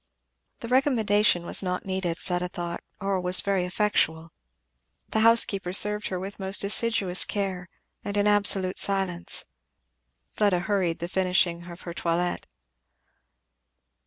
[0.61, 4.31] The recommendation was not needed, Fleda thought, or was very effectual;
[5.09, 7.69] the housekeeper served her with most assiduous care,
[8.03, 9.45] and in absolute silence.
[10.35, 12.47] Fleda hurried the finishing of her toilet.